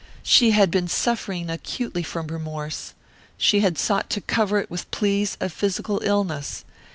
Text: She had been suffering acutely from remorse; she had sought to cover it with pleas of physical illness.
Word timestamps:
She 0.23 0.49
had 0.49 0.71
been 0.71 0.87
suffering 0.87 1.47
acutely 1.51 2.01
from 2.01 2.25
remorse; 2.25 2.95
she 3.37 3.59
had 3.59 3.77
sought 3.77 4.09
to 4.09 4.21
cover 4.21 4.57
it 4.57 4.71
with 4.71 4.89
pleas 4.89 5.37
of 5.39 5.53
physical 5.53 6.01
illness. 6.03 6.65